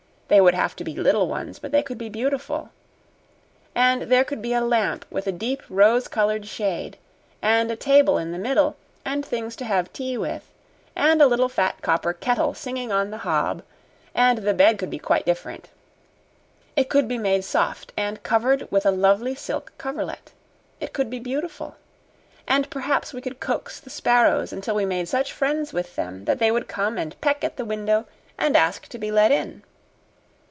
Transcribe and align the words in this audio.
They 0.33 0.39
would 0.39 0.53
have 0.53 0.77
to 0.77 0.85
be 0.85 0.95
little 0.95 1.27
ones, 1.27 1.59
but 1.59 1.73
they 1.73 1.83
could 1.83 1.97
be 1.97 2.07
beautiful; 2.07 2.69
and 3.75 4.03
there 4.03 4.23
could 4.23 4.41
be 4.41 4.53
a 4.53 4.61
lamp 4.61 5.03
with 5.09 5.27
a 5.27 5.31
deep 5.33 5.61
rose 5.67 6.07
colored 6.07 6.45
shade; 6.47 6.95
and 7.41 7.69
a 7.69 7.75
table 7.75 8.17
in 8.17 8.31
the 8.31 8.37
middle, 8.37 8.77
with 9.05 9.25
things 9.25 9.57
to 9.57 9.65
have 9.65 9.91
tea 9.91 10.17
with; 10.17 10.49
and 10.95 11.21
a 11.21 11.27
little 11.27 11.49
fat 11.49 11.81
copper 11.81 12.13
kettle 12.13 12.53
singing 12.53 12.93
on 12.93 13.11
the 13.11 13.17
hob; 13.17 13.61
and 14.15 14.37
the 14.37 14.53
bed 14.53 14.77
could 14.77 14.89
be 14.89 14.99
quite 14.99 15.25
different. 15.25 15.67
It 16.77 16.87
could 16.87 17.09
be 17.09 17.17
made 17.17 17.43
soft 17.43 17.91
and 17.97 18.23
covered 18.23 18.71
with 18.71 18.85
a 18.85 18.89
lovely 18.91 19.35
silk 19.35 19.73
coverlet. 19.77 20.31
It 20.79 20.93
could 20.93 21.09
be 21.09 21.19
beautiful. 21.19 21.75
And 22.47 22.69
perhaps 22.69 23.11
we 23.11 23.19
could 23.19 23.41
coax 23.41 23.81
the 23.81 23.89
sparrows 23.89 24.53
until 24.53 24.75
we 24.75 24.85
made 24.85 25.09
such 25.09 25.33
friends 25.33 25.73
with 25.73 25.97
them 25.97 26.23
that 26.23 26.39
they 26.39 26.51
would 26.51 26.69
come 26.69 26.97
and 26.97 27.19
peck 27.19 27.43
at 27.43 27.57
the 27.57 27.65
window 27.65 28.05
and 28.37 28.55
ask 28.55 28.87
to 28.87 28.97
be 28.97 29.11
let 29.11 29.33
in." 29.33 29.63